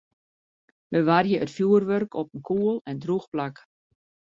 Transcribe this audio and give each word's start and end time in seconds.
Bewarje 0.93 1.37
it 1.43 1.53
fjoerwurk 1.55 2.11
op 2.21 2.29
in 2.35 2.43
koel 2.47 2.75
en 2.89 2.97
drûch 3.03 3.27
plak. 3.33 3.55